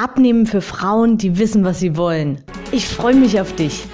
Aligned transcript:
Abnehmen 0.00 0.46
für 0.46 0.60
Frauen, 0.60 1.18
die 1.18 1.40
wissen, 1.40 1.64
was 1.64 1.80
sie 1.80 1.96
wollen. 1.96 2.40
Ich 2.70 2.86
freue 2.86 3.16
mich 3.16 3.40
auf 3.40 3.52
dich. 3.56 3.84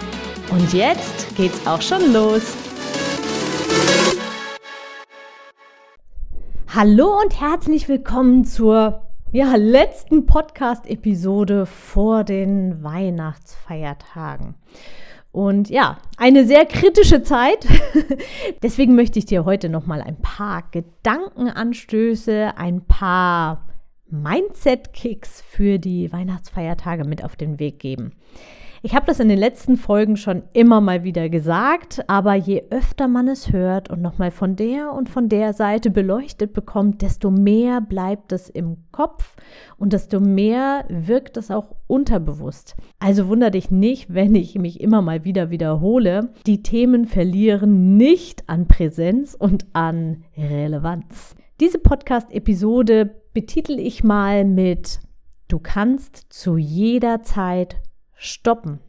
Und 0.51 0.75
jetzt 0.75 1.35
geht's 1.35 1.67
auch 1.67 1.81
schon 1.81 2.13
los. 2.13 2.43
Hallo 6.69 7.23
und 7.23 7.41
herzlich 7.41 7.89
willkommen 7.89 8.45
zur 8.45 9.09
ja, 9.33 9.57
letzten 9.57 10.27
Podcast-Episode 10.27 11.65
vor 11.65 12.23
den 12.23 12.85
Weihnachtsfeiertagen. 12.85 14.57
Und 15.33 15.71
ja, 15.71 15.97
eine 16.19 16.45
sehr 16.45 16.67
kritische 16.67 17.23
Zeit. 17.23 17.67
Deswegen 18.63 18.95
möchte 18.95 19.19
ich 19.19 19.25
dir 19.25 19.47
heute 19.47 19.71
noch 19.71 19.87
mal 19.87 20.03
ein 20.03 20.21
paar 20.21 20.65
Gedankenanstöße, 20.71 22.59
ein 22.59 22.85
paar 22.85 23.74
Mindset-Kicks 24.23 25.43
für 25.43 25.79
die 25.79 26.13
Weihnachtsfeiertage 26.13 27.05
mit 27.05 27.25
auf 27.25 27.37
den 27.37 27.59
Weg 27.59 27.79
geben. 27.79 28.13
Ich 28.87 28.95
habe 28.95 29.07
das 29.07 29.19
in 29.19 29.31
den 29.31 29.39
letzten 29.39 29.79
Folgen 29.79 30.19
schon 30.19 30.43
immer 30.53 30.83
mal 30.83 31.05
wieder 31.05 31.31
gesagt, 31.31 32.05
aber 32.07 32.35
je 32.35 32.65
öfter 32.69 33.09
man 33.09 33.29
es 33.29 33.51
hört 33.51 33.89
und 33.89 34.03
nochmal 34.03 34.31
von 34.31 34.57
der 34.57 34.93
und 34.93 35.09
von 35.09 35.31
der 35.31 35.55
Seite 35.55 35.91
beleuchtet 35.91 36.53
bekommt, 36.53 37.01
desto 37.01 37.31
mehr 37.31 37.81
bleibt 37.81 38.31
es 38.33 38.51
im 38.51 38.77
Kopf 38.93 39.37
und 39.79 39.95
desto 39.95 40.21
mehr 40.21 40.85
wirkt 40.91 41.39
es 41.39 41.51
auch 41.51 41.75
unterbewusst. 41.87 42.77
Also 42.99 43.29
wundere 43.29 43.53
dich 43.53 43.71
nicht, 43.71 44.13
wenn 44.13 44.35
ich 44.35 44.59
mich 44.59 44.83
immer 44.83 45.01
mal 45.01 45.25
wieder 45.25 45.49
wiederhole. 45.49 46.29
Die 46.47 46.63
Themen 46.63 47.07
verlieren 47.07 47.97
nicht 47.97 48.47
an 48.51 48.69
Präsenz 48.69 49.35
und 49.35 49.65
an 49.73 50.25
Relevanz. 50.37 51.37
Diese 51.59 51.79
Podcast-Episode 51.79 53.15
betitel 53.35 53.79
ich 53.79 54.05
mal 54.05 54.45
mit 54.45 55.01
Du 55.49 55.59
kannst 55.59 56.33
zu 56.33 56.57
jeder 56.57 57.23
Zeit 57.23 57.77
stoppen. 58.15 58.81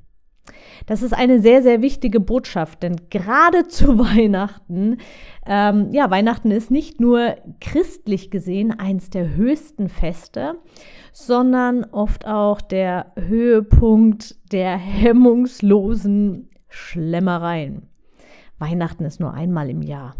Das 0.85 1.01
ist 1.01 1.13
eine 1.13 1.39
sehr, 1.39 1.63
sehr 1.63 1.81
wichtige 1.81 2.19
Botschaft, 2.19 2.83
denn 2.83 3.09
gerade 3.09 3.67
zu 3.67 3.97
Weihnachten, 3.97 4.97
ähm, 5.45 5.89
ja, 5.91 6.09
Weihnachten 6.11 6.51
ist 6.51 6.71
nicht 6.71 7.01
nur 7.01 7.35
christlich 7.59 8.31
gesehen 8.31 8.71
eins 8.71 9.09
der 9.09 9.35
höchsten 9.35 9.89
Feste, 9.89 10.55
sondern 11.11 11.83
oft 11.85 12.27
auch 12.27 12.61
der 12.61 13.11
Höhepunkt 13.15 14.35
der 14.51 14.77
hemmungslosen 14.77 16.49
Schlemmereien. 16.69 17.89
Weihnachten 18.59 19.05
ist 19.05 19.19
nur 19.19 19.33
einmal 19.33 19.69
im 19.69 19.81
Jahr. 19.81 20.15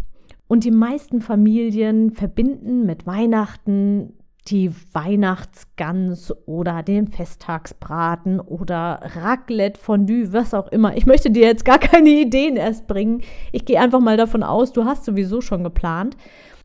Und 0.48 0.64
die 0.64 0.72
meisten 0.72 1.22
Familien 1.22 2.12
verbinden 2.12 2.86
mit 2.86 3.08
Weihnachten 3.08 4.14
die 4.48 4.72
Weihnachtsgans 4.94 6.32
oder 6.46 6.84
den 6.84 7.08
Festtagsbraten 7.08 8.40
oder 8.40 9.00
Raclette, 9.16 9.80
Fondue, 9.80 10.34
was 10.34 10.54
auch 10.54 10.68
immer. 10.68 10.96
Ich 10.96 11.08
möchte 11.08 11.32
dir 11.32 11.48
jetzt 11.48 11.66
gar 11.66 11.80
keine 11.80 12.10
Ideen 12.10 12.56
erst 12.56 12.88
bringen. 12.88 13.22
Ich 13.52 13.66
gehe 13.66 13.80
einfach 13.80 14.00
mal 14.00 14.18
davon 14.18 14.44
aus, 14.44 14.72
du 14.72 14.86
hast 14.86 15.06
sowieso 15.06 15.42
schon 15.42 15.64
geplant. 15.64 16.16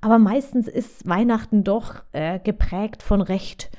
Aber 0.03 0.19
meistens 0.19 0.69
ist 0.69 1.09
Weihnachten 1.09 1.65
doch 1.65 2.03
äh, 2.13 2.39
geprägt 2.39 3.03
von 3.03 3.21
recht 3.21 3.71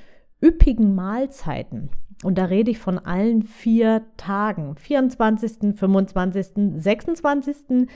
üppigen 0.44 0.96
Mahlzeiten. 0.96 1.90
Und 2.24 2.38
da 2.38 2.46
rede 2.46 2.70
ich 2.70 2.78
von 2.78 3.00
allen 3.00 3.42
vier 3.42 4.04
Tagen. 4.18 4.76
24., 4.76 5.76
25., 5.76 6.48
26. 6.76 7.88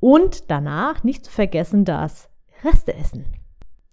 und 0.00 0.50
danach 0.50 1.04
nicht 1.04 1.26
zu 1.26 1.30
vergessen 1.30 1.84
das 1.84 2.28
Resteessen. 2.64 3.24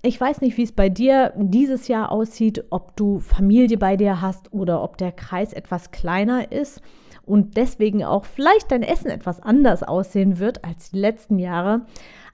Ich 0.02 0.20
weiß 0.20 0.42
nicht, 0.42 0.58
wie 0.58 0.64
es 0.64 0.72
bei 0.72 0.90
dir 0.90 1.34
dieses 1.36 1.88
Jahr 1.88 2.12
aussieht, 2.12 2.66
ob 2.70 2.96
du 2.96 3.20
Familie 3.20 3.78
bei 3.78 3.98
dir 3.98 4.22
hast 4.22 4.54
oder 4.54 4.84
ob 4.84 4.98
der 4.98 5.12
Kreis 5.12 5.54
etwas 5.54 5.92
kleiner 5.92 6.52
ist 6.52 6.82
und 7.26 7.58
deswegen 7.58 8.06
auch 8.06 8.26
vielleicht 8.26 8.72
dein 8.72 8.84
Essen 8.84 9.10
etwas 9.10 9.42
anders 9.42 9.84
aussehen 9.84 10.40
wird 10.40 10.64
als 10.64 10.92
die 10.92 11.00
letzten 11.00 11.40
Jahre. 11.40 11.86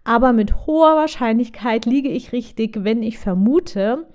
Aber 0.03 0.33
mit 0.33 0.67
hoher 0.67 0.97
Wahrscheinlichkeit 0.97 1.85
liege 1.85 2.09
ich 2.09 2.33
richtig, 2.33 2.83
wenn 2.83 3.01
ich 3.01 3.17
vermute, 3.17 4.07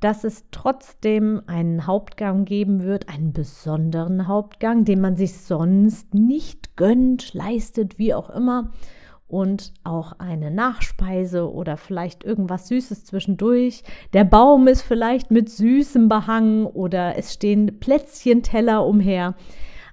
dass 0.00 0.24
es 0.24 0.44
trotzdem 0.50 1.42
einen 1.46 1.86
Hauptgang 1.86 2.44
geben 2.44 2.82
wird, 2.82 3.08
einen 3.08 3.32
besonderen 3.32 4.28
Hauptgang, 4.28 4.84
den 4.84 5.00
man 5.00 5.16
sich 5.16 5.34
sonst 5.38 6.14
nicht 6.14 6.76
gönnt, 6.76 7.32
leistet, 7.32 7.98
wie 7.98 8.12
auch 8.12 8.30
immer 8.30 8.70
und 9.28 9.74
auch 9.84 10.12
eine 10.18 10.50
Nachspeise 10.50 11.52
oder 11.52 11.76
vielleicht 11.76 12.24
irgendwas 12.24 12.68
Süßes 12.68 13.04
zwischendurch. 13.04 13.84
Der 14.14 14.24
Baum 14.24 14.66
ist 14.66 14.82
vielleicht 14.82 15.30
mit 15.30 15.50
Süßem 15.50 16.08
behangen 16.08 16.66
oder 16.66 17.16
es 17.16 17.34
stehen 17.34 17.78
Plätzchenteller 17.78 18.84
umher. 18.84 19.34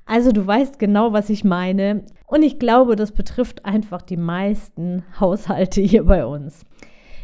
Also 0.06 0.32
du 0.32 0.46
weißt 0.46 0.80
genau, 0.80 1.14
was 1.14 1.30
ich 1.30 1.44
meine. 1.44 2.06
Und 2.28 2.44
ich 2.44 2.60
glaube, 2.60 2.96
das 2.96 3.12
betrifft 3.12 3.66
einfach 3.66 4.02
die 4.02 4.18
meisten 4.18 5.04
Haushalte 5.20 5.82
hier 5.82 6.06
bei 6.06 6.26
uns. 6.26 6.66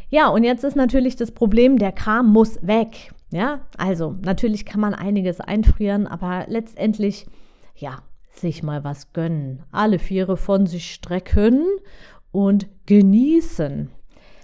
Ja, 0.09 0.27
und 0.27 0.43
jetzt 0.43 0.65
ist 0.65 0.75
natürlich 0.75 1.15
das 1.15 1.31
Problem, 1.31 1.77
der 1.77 1.93
Kram 1.93 2.27
muss 2.33 2.59
weg. 2.61 3.13
Ja, 3.31 3.61
also 3.77 4.17
natürlich 4.21 4.65
kann 4.65 4.81
man 4.81 4.93
einiges 4.93 5.39
einfrieren, 5.39 6.05
aber 6.05 6.45
letztendlich, 6.49 7.27
ja, 7.75 7.99
sich 8.31 8.63
mal 8.63 8.83
was 8.83 9.13
gönnen, 9.13 9.63
alle 9.71 9.99
Viere 9.99 10.37
von 10.37 10.65
sich 10.65 10.91
strecken 10.93 11.65
und 12.31 12.67
genießen. 12.85 13.89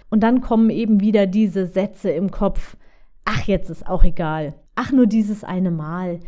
Und 0.10 0.22
dann 0.22 0.42
kommen 0.42 0.70
eben 0.70 1.00
wieder 1.00 1.28
diese 1.28 1.66
Sätze 1.66 2.12
im 2.12 2.32
Kopf. 2.32 2.78
Ach, 3.26 3.44
jetzt 3.44 3.70
ist 3.70 3.88
auch 3.88 4.04
egal. 4.04 4.54
Ach, 4.76 4.92
nur 4.92 5.08
dieses 5.08 5.44
eine 5.44 5.72
Mal. 5.72 6.20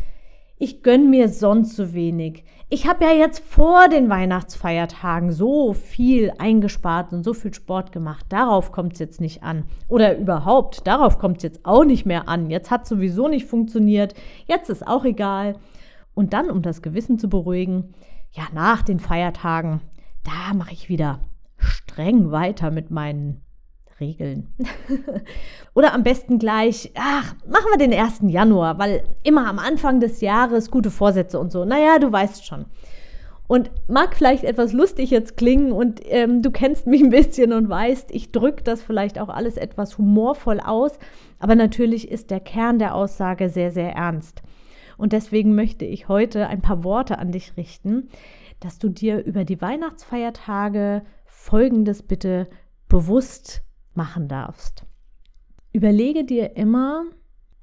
Ich 0.61 0.83
gönne 0.83 1.05
mir 1.05 1.29
sonst 1.29 1.77
so 1.77 1.93
wenig. 1.93 2.43
Ich 2.67 2.85
habe 2.85 3.05
ja 3.05 3.11
jetzt 3.11 3.39
vor 3.39 3.87
den 3.87 4.09
Weihnachtsfeiertagen 4.09 5.31
so 5.31 5.71
viel 5.71 6.33
eingespart 6.37 7.13
und 7.13 7.23
so 7.23 7.33
viel 7.33 7.53
Sport 7.53 7.93
gemacht. 7.93 8.25
Darauf 8.27 8.73
kommt 8.73 8.93
es 8.93 8.99
jetzt 8.99 9.21
nicht 9.21 9.41
an. 9.41 9.63
Oder 9.87 10.17
überhaupt, 10.17 10.85
darauf 10.85 11.17
kommt 11.17 11.37
es 11.37 11.43
jetzt 11.43 11.65
auch 11.65 11.85
nicht 11.85 12.05
mehr 12.05 12.27
an. 12.27 12.49
Jetzt 12.49 12.71
hat 12.71 12.85
sowieso 12.85 13.29
nicht 13.29 13.45
funktioniert. 13.45 14.13
Jetzt 14.47 14.69
ist 14.69 14.85
auch 14.85 15.05
egal. 15.05 15.55
Und 16.13 16.33
dann, 16.33 16.49
um 16.49 16.61
das 16.61 16.81
Gewissen 16.81 17.19
zu 17.19 17.29
beruhigen, 17.29 17.93
ja, 18.31 18.43
nach 18.53 18.81
den 18.81 18.99
Feiertagen, 18.99 19.81
da 20.23 20.53
mache 20.53 20.73
ich 20.73 20.89
wieder 20.89 21.19
streng 21.57 22.31
weiter 22.31 22.71
mit 22.71 22.91
meinen 22.91 23.41
Regeln. 23.99 24.53
Oder 25.73 25.93
am 25.93 26.03
besten 26.03 26.39
gleich, 26.39 26.91
ach, 26.95 27.35
machen 27.47 27.67
wir 27.71 27.77
den 27.77 27.93
1. 27.93 28.21
Januar, 28.27 28.79
weil 28.79 29.03
immer 29.23 29.47
am 29.47 29.59
Anfang 29.59 29.99
des 29.99 30.21
Jahres 30.21 30.71
gute 30.71 30.91
Vorsätze 30.91 31.39
und 31.39 31.51
so. 31.51 31.65
Naja, 31.65 31.99
du 31.99 32.11
weißt 32.11 32.45
schon. 32.45 32.65
Und 33.47 33.71
mag 33.87 34.15
vielleicht 34.15 34.43
etwas 34.43 34.73
lustig 34.73 35.09
jetzt 35.09 35.35
klingen 35.35 35.71
und 35.71 36.01
ähm, 36.05 36.43
du 36.43 36.51
kennst 36.51 36.85
mich 36.85 37.01
ein 37.01 37.09
bisschen 37.09 37.51
und 37.51 37.67
weißt, 37.67 38.11
ich 38.11 38.31
drücke 38.31 38.63
das 38.63 38.83
vielleicht 38.83 39.19
auch 39.19 39.29
alles 39.29 39.57
etwas 39.57 39.97
humorvoll 39.97 40.59
aus, 40.59 40.99
aber 41.39 41.55
natürlich 41.55 42.11
ist 42.11 42.29
der 42.29 42.41
Kern 42.41 42.77
der 42.77 42.93
Aussage 42.93 43.49
sehr, 43.49 43.71
sehr 43.71 43.93
ernst. 43.93 44.43
Und 44.99 45.13
deswegen 45.13 45.55
möchte 45.55 45.85
ich 45.85 46.09
heute 46.09 46.47
ein 46.47 46.61
paar 46.61 46.83
Worte 46.83 47.19
an 47.19 47.31
dich 47.31 47.55
richten, 47.55 48.09
dass 48.59 48.79
du 48.79 48.89
dir 48.89 49.23
über 49.23 49.45
die 49.45 49.61
Weihnachtsfeiertage 49.61 51.03
Folgendes 51.25 52.03
bitte 52.03 52.49
bewusst 52.89 53.63
machen 53.93 54.27
darfst. 54.27 54.85
Überlege 55.71 56.25
dir 56.25 56.57
immer, 56.57 57.05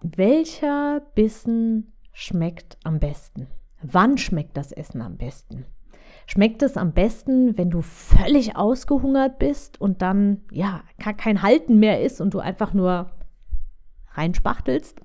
welcher 0.01 1.03
Bissen 1.15 1.93
schmeckt 2.13 2.79
am 2.85 3.01
besten. 3.01 3.49
Wann 3.83 4.17
schmeckt 4.17 4.57
das 4.57 4.73
Essen 4.73 5.03
am 5.03 5.19
besten? 5.19 5.67
Schmeckt 6.27 6.63
es 6.63 6.79
am 6.79 6.93
besten, 6.93 7.59
wenn 7.59 7.69
du 7.69 7.83
völlig 7.83 8.57
ausgehungert 8.57 9.39
bist 9.39 9.79
und 9.79 10.01
dann 10.01 10.41
ja 10.51 10.83
kein 10.99 11.43
Halten 11.43 11.79
mehr 11.79 12.03
ist 12.03 12.23
und 12.23 12.33
du 12.33 12.39
einfach 12.39 12.73
nur 12.73 13.11
reinspachtelst? 14.15 15.03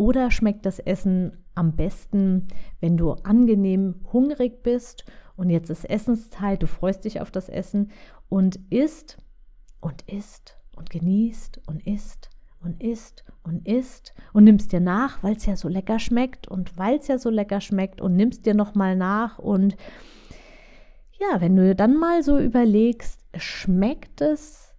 Oder 0.00 0.30
schmeckt 0.30 0.64
das 0.64 0.78
Essen 0.78 1.44
am 1.54 1.76
besten, 1.76 2.48
wenn 2.80 2.96
du 2.96 3.12
angenehm 3.12 3.96
hungrig 4.14 4.62
bist 4.62 5.04
und 5.36 5.50
jetzt 5.50 5.68
ist 5.68 5.84
Essenszeit, 5.84 6.62
du 6.62 6.66
freust 6.66 7.04
dich 7.04 7.20
auf 7.20 7.30
das 7.30 7.50
Essen 7.50 7.90
und 8.30 8.58
isst 8.70 9.18
und 9.78 10.00
isst 10.08 10.56
und 10.74 10.88
genießt 10.88 11.60
und 11.66 11.86
isst 11.86 12.30
und 12.62 12.82
isst 12.82 13.26
und 13.42 13.68
isst 13.68 14.14
und 14.32 14.44
nimmst 14.44 14.72
dir 14.72 14.80
nach, 14.80 15.22
weil 15.22 15.36
es 15.36 15.44
ja 15.44 15.54
so 15.54 15.68
lecker 15.68 15.98
schmeckt 15.98 16.48
und 16.48 16.78
weil 16.78 16.96
es 16.96 17.06
ja 17.06 17.18
so 17.18 17.28
lecker 17.28 17.60
schmeckt 17.60 18.00
und 18.00 18.16
nimmst 18.16 18.46
dir 18.46 18.54
nochmal 18.54 18.96
nach 18.96 19.38
und 19.38 19.76
ja, 21.18 21.42
wenn 21.42 21.56
du 21.56 21.74
dann 21.74 21.94
mal 21.94 22.22
so 22.22 22.38
überlegst, 22.38 23.20
schmeckt 23.36 24.22
es 24.22 24.74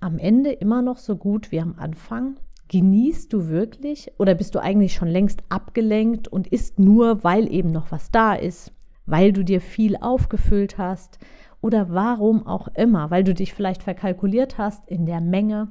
am 0.00 0.18
Ende 0.18 0.52
immer 0.52 0.80
noch 0.80 0.96
so 0.96 1.14
gut 1.18 1.52
wie 1.52 1.60
am 1.60 1.74
Anfang? 1.78 2.38
Genießt 2.68 3.32
du 3.32 3.48
wirklich 3.48 4.10
oder 4.18 4.34
bist 4.34 4.54
du 4.54 4.58
eigentlich 4.60 4.94
schon 4.94 5.08
längst 5.08 5.42
abgelenkt 5.48 6.28
und 6.28 6.48
isst 6.48 6.78
nur, 6.78 7.22
weil 7.22 7.52
eben 7.52 7.70
noch 7.70 7.92
was 7.92 8.10
da 8.10 8.34
ist, 8.34 8.72
weil 9.06 9.32
du 9.32 9.44
dir 9.44 9.60
viel 9.60 9.96
aufgefüllt 9.96 10.78
hast 10.78 11.18
oder 11.60 11.90
warum 11.90 12.46
auch 12.46 12.68
immer, 12.68 13.10
weil 13.10 13.24
du 13.24 13.34
dich 13.34 13.54
vielleicht 13.54 13.82
verkalkuliert 13.82 14.58
hast 14.58 14.88
in 14.88 15.06
der 15.06 15.20
Menge? 15.20 15.68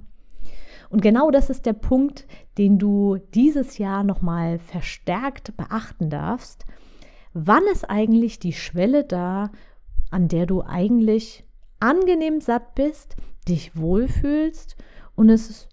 Und 0.90 1.02
genau 1.02 1.32
das 1.32 1.50
ist 1.50 1.66
der 1.66 1.74
Punkt, 1.74 2.28
den 2.58 2.78
du 2.80 3.18
dieses 3.34 3.78
Jahr 3.78 4.04
nochmal 4.04 4.60
verstärkt 4.60 5.58
beachten 5.58 6.10
darfst. 6.10 6.66
Wann 7.34 7.64
ist 7.72 7.90
eigentlich 7.90 8.40
die 8.40 8.54
Schwelle 8.54 9.04
da, 9.04 9.52
an 10.12 10.28
der 10.28 10.46
du 10.46 10.62
eigentlich 10.62 11.44
angenehm 11.80 12.40
satt 12.40 12.76
bist, 12.76 13.18
dich 13.48 13.78
wohlfühlst 13.78 14.78
und 15.16 15.30
es 15.30 15.68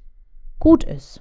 gut 0.62 0.84
ist? 0.84 1.20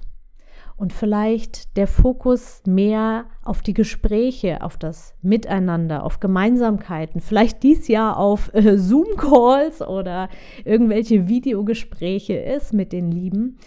und 0.82 0.92
vielleicht 0.92 1.76
der 1.76 1.86
Fokus 1.86 2.62
mehr 2.66 3.26
auf 3.44 3.62
die 3.62 3.72
Gespräche, 3.72 4.62
auf 4.62 4.76
das 4.76 5.14
Miteinander, 5.22 6.02
auf 6.02 6.18
Gemeinsamkeiten, 6.18 7.20
vielleicht 7.20 7.62
dies 7.62 7.86
Jahr 7.86 8.16
auf 8.16 8.52
äh, 8.52 8.76
Zoom-Calls 8.76 9.82
oder 9.82 10.28
irgendwelche 10.64 11.28
Videogespräche 11.28 12.34
ist 12.34 12.72
mit 12.72 12.92
den 12.92 13.12
Lieben 13.12 13.58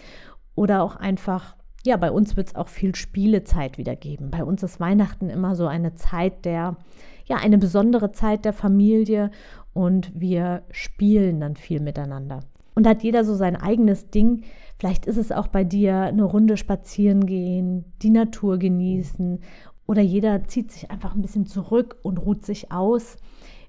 oder 0.54 0.82
auch 0.82 0.96
einfach, 0.96 1.56
ja, 1.86 1.96
bei 1.96 2.10
uns 2.10 2.36
wird 2.36 2.48
es 2.48 2.54
auch 2.54 2.68
viel 2.68 2.94
Spielezeit 2.94 3.78
wieder 3.78 3.96
geben. 3.96 4.30
Bei 4.30 4.44
uns 4.44 4.62
ist 4.62 4.78
Weihnachten 4.78 5.30
immer 5.30 5.54
so 5.56 5.66
eine 5.66 5.94
Zeit 5.94 6.44
der, 6.44 6.76
ja, 7.24 7.36
eine 7.36 7.56
besondere 7.56 8.12
Zeit 8.12 8.44
der 8.44 8.52
Familie 8.52 9.30
und 9.72 10.12
wir 10.14 10.64
spielen 10.70 11.40
dann 11.40 11.56
viel 11.56 11.80
miteinander. 11.80 12.40
Und 12.76 12.86
hat 12.86 13.02
jeder 13.02 13.24
so 13.24 13.34
sein 13.34 13.56
eigenes 13.56 14.10
Ding, 14.10 14.44
Vielleicht 14.78 15.06
ist 15.06 15.16
es 15.16 15.32
auch 15.32 15.48
bei 15.48 15.64
dir 15.64 16.00
eine 16.00 16.24
Runde 16.24 16.56
spazieren 16.56 17.24
gehen, 17.24 17.84
die 18.02 18.10
Natur 18.10 18.58
genießen 18.58 19.40
oder 19.86 20.02
jeder 20.02 20.44
zieht 20.44 20.70
sich 20.70 20.90
einfach 20.90 21.14
ein 21.14 21.22
bisschen 21.22 21.46
zurück 21.46 21.96
und 22.02 22.18
ruht 22.18 22.44
sich 22.44 22.72
aus. 22.72 23.16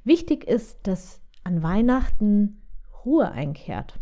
Wichtig 0.04 0.44
ist, 0.46 0.80
dass 0.84 1.22
an 1.44 1.64
Weihnachten 1.64 2.62
Ruhe 3.06 3.32
einkehrt. 3.32 3.98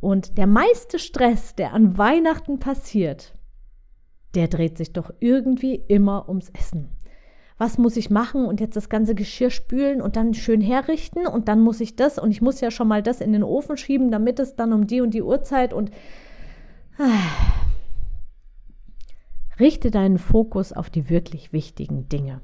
Und 0.00 0.36
der 0.36 0.46
meiste 0.46 0.98
Stress, 0.98 1.54
der 1.54 1.72
an 1.72 1.96
Weihnachten 1.96 2.58
passiert, 2.58 3.34
der 4.34 4.48
dreht 4.48 4.76
sich 4.76 4.92
doch 4.92 5.12
irgendwie 5.20 5.76
immer 5.76 6.28
ums 6.28 6.50
Essen 6.50 6.88
was 7.58 7.78
muss 7.78 7.96
ich 7.96 8.10
machen 8.10 8.44
und 8.44 8.60
jetzt 8.60 8.76
das 8.76 8.88
ganze 8.88 9.14
Geschirr 9.14 9.50
spülen 9.50 10.00
und 10.00 10.16
dann 10.16 10.34
schön 10.34 10.60
herrichten 10.60 11.26
und 11.26 11.48
dann 11.48 11.60
muss 11.60 11.80
ich 11.80 11.96
das 11.96 12.18
und 12.18 12.30
ich 12.30 12.42
muss 12.42 12.60
ja 12.60 12.70
schon 12.70 12.88
mal 12.88 13.02
das 13.02 13.20
in 13.20 13.32
den 13.32 13.42
Ofen 13.42 13.76
schieben, 13.76 14.10
damit 14.10 14.38
es 14.38 14.56
dann 14.56 14.72
um 14.72 14.86
die 14.86 15.00
und 15.00 15.14
die 15.14 15.22
Uhrzeit 15.22 15.72
und 15.72 15.90
ah. 16.98 17.04
richte 19.60 19.90
deinen 19.90 20.18
Fokus 20.18 20.72
auf 20.72 20.90
die 20.90 21.08
wirklich 21.08 21.52
wichtigen 21.52 22.08
Dinge. 22.08 22.40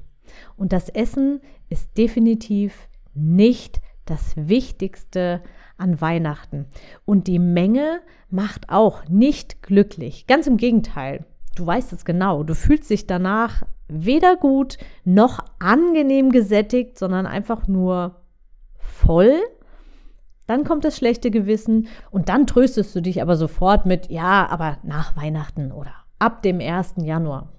Und 0.55 0.73
das 0.73 0.89
Essen 0.89 1.41
ist 1.69 1.97
definitiv 1.97 2.87
nicht 3.13 3.81
das 4.05 4.35
Wichtigste 4.35 5.41
an 5.77 6.01
Weihnachten. 6.01 6.65
Und 7.05 7.27
die 7.27 7.39
Menge 7.39 8.01
macht 8.29 8.69
auch 8.69 9.07
nicht 9.07 9.61
glücklich. 9.61 10.27
Ganz 10.27 10.47
im 10.47 10.57
Gegenteil. 10.57 11.25
Du 11.55 11.65
weißt 11.65 11.93
es 11.93 12.05
genau. 12.05 12.43
Du 12.43 12.55
fühlst 12.55 12.89
dich 12.89 13.07
danach 13.07 13.63
weder 13.87 14.35
gut 14.35 14.77
noch 15.03 15.39
angenehm 15.59 16.31
gesättigt, 16.31 16.97
sondern 16.97 17.25
einfach 17.25 17.67
nur 17.67 18.15
voll. 18.77 19.39
Dann 20.47 20.63
kommt 20.63 20.83
das 20.83 20.97
schlechte 20.97 21.31
Gewissen 21.31 21.87
und 22.11 22.29
dann 22.29 22.47
tröstest 22.47 22.95
du 22.95 23.01
dich 23.01 23.21
aber 23.21 23.35
sofort 23.35 23.85
mit, 23.85 24.09
ja, 24.09 24.47
aber 24.49 24.77
nach 24.83 25.15
Weihnachten 25.15 25.71
oder 25.71 25.93
ab 26.17 26.41
dem 26.41 26.59
1. 26.59 26.95
Januar. 26.97 27.49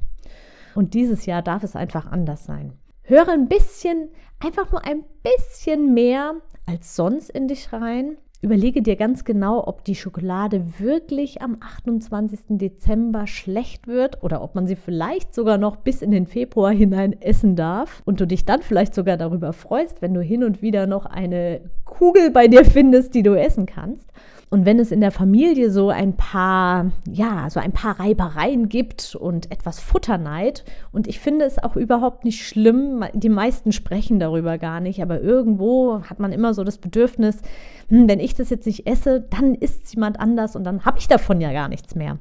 Und 0.74 0.94
dieses 0.94 1.26
Jahr 1.26 1.42
darf 1.42 1.62
es 1.62 1.76
einfach 1.76 2.06
anders 2.06 2.44
sein. 2.44 2.72
Höre 3.02 3.28
ein 3.28 3.48
bisschen, 3.48 4.08
einfach 4.38 4.70
nur 4.70 4.84
ein 4.84 5.04
bisschen 5.22 5.94
mehr 5.94 6.34
als 6.66 6.94
sonst 6.96 7.30
in 7.30 7.48
dich 7.48 7.72
rein 7.72 8.16
Überlege 8.42 8.80
dir 8.80 8.96
ganz 8.96 9.24
genau, 9.24 9.66
ob 9.66 9.84
die 9.84 9.94
Schokolade 9.94 10.78
wirklich 10.78 11.42
am 11.42 11.58
28. 11.60 12.40
Dezember 12.48 13.26
schlecht 13.26 13.86
wird 13.86 14.22
oder 14.22 14.40
ob 14.40 14.54
man 14.54 14.66
sie 14.66 14.76
vielleicht 14.76 15.34
sogar 15.34 15.58
noch 15.58 15.76
bis 15.76 16.00
in 16.00 16.10
den 16.10 16.26
Februar 16.26 16.72
hinein 16.72 17.20
essen 17.20 17.54
darf 17.54 18.00
und 18.06 18.18
du 18.18 18.26
dich 18.26 18.46
dann 18.46 18.62
vielleicht 18.62 18.94
sogar 18.94 19.18
darüber 19.18 19.52
freust, 19.52 20.00
wenn 20.00 20.14
du 20.14 20.22
hin 20.22 20.42
und 20.42 20.62
wieder 20.62 20.86
noch 20.86 21.04
eine 21.04 21.60
Kugel 21.84 22.30
bei 22.30 22.48
dir 22.48 22.64
findest, 22.64 23.14
die 23.14 23.22
du 23.22 23.34
essen 23.34 23.66
kannst. 23.66 24.10
Und 24.52 24.66
wenn 24.66 24.80
es 24.80 24.90
in 24.90 25.00
der 25.00 25.12
Familie 25.12 25.70
so 25.70 25.90
ein 25.90 26.16
paar, 26.16 26.90
ja, 27.08 27.48
so 27.50 27.60
ein 27.60 27.70
paar 27.70 28.00
Reibereien 28.00 28.68
gibt 28.68 29.14
und 29.14 29.52
etwas 29.52 29.78
Futterneid, 29.78 30.64
und 30.90 31.06
ich 31.06 31.20
finde 31.20 31.44
es 31.44 31.62
auch 31.62 31.76
überhaupt 31.76 32.24
nicht 32.24 32.44
schlimm, 32.44 33.04
die 33.12 33.28
meisten 33.28 33.70
sprechen 33.70 34.18
darüber 34.18 34.58
gar 34.58 34.80
nicht, 34.80 35.02
aber 35.02 35.20
irgendwo 35.20 36.02
hat 36.02 36.18
man 36.18 36.32
immer 36.32 36.52
so 36.52 36.64
das 36.64 36.78
Bedürfnis, 36.78 37.42
hm, 37.90 38.08
wenn 38.08 38.18
ich 38.18 38.34
das 38.34 38.50
jetzt 38.50 38.66
nicht 38.66 38.88
esse, 38.88 39.20
dann 39.20 39.54
isst 39.54 39.94
jemand 39.94 40.18
anders 40.18 40.56
und 40.56 40.64
dann 40.64 40.84
habe 40.84 40.98
ich 40.98 41.06
davon 41.06 41.40
ja 41.40 41.52
gar 41.52 41.68
nichts 41.68 41.94
mehr. 41.94 42.18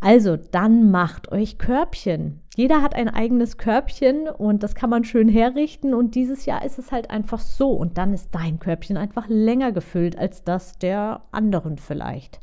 Also 0.00 0.36
dann 0.36 0.90
macht 0.90 1.32
euch 1.32 1.58
Körbchen. 1.58 2.40
Jeder 2.56 2.82
hat 2.82 2.94
ein 2.94 3.08
eigenes 3.08 3.58
Körbchen 3.58 4.28
und 4.28 4.62
das 4.62 4.74
kann 4.74 4.90
man 4.90 5.04
schön 5.04 5.28
herrichten 5.28 5.94
und 5.94 6.14
dieses 6.14 6.46
Jahr 6.46 6.64
ist 6.64 6.78
es 6.78 6.92
halt 6.92 7.10
einfach 7.10 7.40
so 7.40 7.72
und 7.72 7.98
dann 7.98 8.12
ist 8.12 8.30
dein 8.32 8.58
Körbchen 8.58 8.96
einfach 8.96 9.26
länger 9.28 9.72
gefüllt 9.72 10.18
als 10.18 10.44
das 10.44 10.78
der 10.78 11.22
anderen 11.32 11.78
vielleicht. 11.78 12.40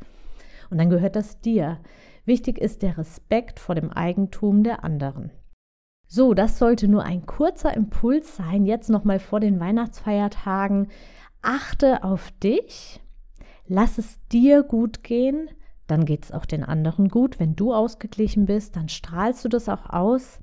Und 0.70 0.78
dann 0.78 0.90
gehört 0.90 1.16
das 1.16 1.40
dir. 1.42 1.80
Wichtig 2.26 2.58
ist 2.58 2.82
der 2.82 2.98
Respekt 2.98 3.60
vor 3.60 3.76
dem 3.76 3.92
Eigentum 3.92 4.64
der 4.64 4.84
anderen. 4.84 5.32
So, 6.08 6.34
das 6.34 6.60
sollte 6.60 6.88
nur 6.88 7.04
ein 7.04 7.26
kurzer 7.26 7.74
Impuls 7.74 8.36
sein, 8.36 8.66
jetzt 8.66 8.90
nochmal 8.90 9.20
vor 9.20 9.40
den 9.40 9.60
Weihnachtsfeiertagen. 9.60 10.88
Achte 11.42 12.04
auf 12.04 12.32
dich, 12.44 13.02
lass 13.68 13.98
es 13.98 14.20
dir 14.32 14.64
gut 14.64 15.04
gehen, 15.04 15.50
dann 15.88 16.06
geht 16.06 16.26
es 16.26 16.32
auch 16.32 16.46
den 16.46 16.64
anderen 16.64 17.10
gut. 17.10 17.40
Wenn 17.40 17.56
du 17.56 17.74
ausgeglichen 17.74 18.46
bist, 18.46 18.76
dann 18.76 18.90
strahlst 18.90 19.46
du 19.46 19.50
das 19.50 19.70
auch 19.70 19.90
aus. 19.90 20.40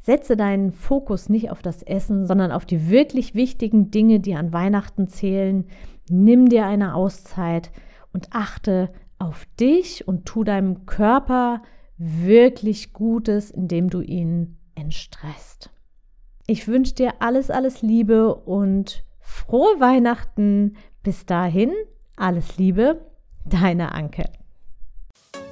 Setze 0.00 0.36
deinen 0.36 0.72
Fokus 0.72 1.28
nicht 1.28 1.50
auf 1.50 1.62
das 1.62 1.82
Essen, 1.82 2.26
sondern 2.26 2.50
auf 2.50 2.66
die 2.66 2.90
wirklich 2.90 3.34
wichtigen 3.34 3.90
Dinge, 3.90 4.20
die 4.20 4.34
an 4.34 4.52
Weihnachten 4.52 5.08
zählen. 5.08 5.66
Nimm 6.10 6.48
dir 6.48 6.66
eine 6.66 6.94
Auszeit 6.94 7.70
und 8.12 8.28
achte 8.32 8.90
auf 9.18 9.46
dich 9.60 10.08
und 10.08 10.26
tu 10.26 10.42
deinem 10.42 10.86
Körper 10.86 11.62
wirklich 11.96 12.92
Gutes, 12.92 13.50
indem 13.50 13.90
du 13.90 14.00
ihn 14.00 14.58
entstresst. 14.74 15.70
Ich 16.46 16.66
wünsche 16.66 16.94
dir 16.94 17.14
alles, 17.20 17.50
alles 17.50 17.82
Liebe 17.82 18.34
und 18.34 19.04
frohe 19.20 19.78
Weihnachten. 19.78 20.76
Bis 21.04 21.26
dahin, 21.26 21.70
alles 22.16 22.58
Liebe, 22.58 23.06
deine 23.44 23.92
Anke. 23.92 24.24